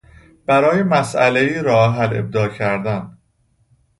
[0.45, 3.17] برای مسئلهای راه حل ابداع کردن